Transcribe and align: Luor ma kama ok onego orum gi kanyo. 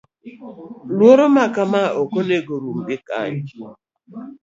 Luor 0.97 1.19
ma 1.35 1.45
kama 1.55 1.81
ok 2.01 2.11
onego 2.19 2.51
orum 2.57 2.77
gi 2.87 2.97
kanyo. 3.07 3.65